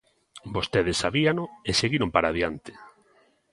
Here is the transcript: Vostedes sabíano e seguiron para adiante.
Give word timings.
Vostedes 0.55 0.97
sabíano 1.03 1.43
e 1.69 1.71
seguiron 1.81 2.09
para 2.15 2.27
adiante. 2.31 2.71